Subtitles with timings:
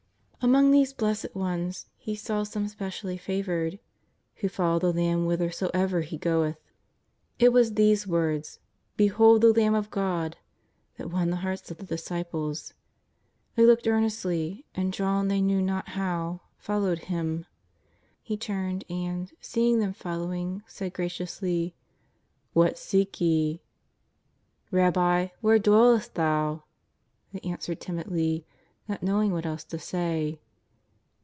[0.43, 3.77] Among these blessed ones he saw some specially favoured''
[4.37, 6.57] who follow the Lamb whithersoever Hr goeth."
[7.37, 8.57] It was these words:
[8.93, 10.37] ^' Behold the Lamb of God,"
[10.97, 12.73] that won the hearts of the disciples.
[13.53, 17.45] They looked earnestly, and drawn they knew not how, followed Him.
[18.23, 21.75] He turned and, seeing them following, said graciously:''
[22.53, 23.59] What seek you?""
[24.71, 26.63] Rabbi, where dwellest Thou?"
[27.31, 28.47] they answered tim idly,
[28.87, 30.37] not knowing what else to say.